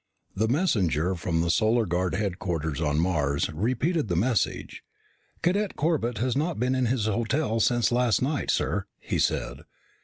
[0.35, 4.81] The messenger from the Solar Guard headquarters on Mars repeated the message.
[5.43, 9.59] "Cadet Corbett has not been in his hotel since last night, sir," he said.